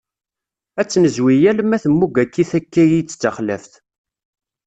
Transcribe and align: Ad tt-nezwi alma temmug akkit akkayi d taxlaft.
Ad 0.79 0.87
tt-nezwi 0.87 1.35
alma 1.51 1.77
temmug 1.83 2.15
akkit 2.23 2.51
akkayi 2.59 3.01
d 3.03 3.09
taxlaft. 3.13 3.73